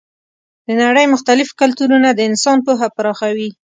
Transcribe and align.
د 0.67 0.69
نړۍ 0.83 1.05
مختلف 1.13 1.49
کلتورونه 1.61 2.09
د 2.13 2.19
انسان 2.29 2.57
پوهه 2.65 2.87
پراخوي. 2.97 3.49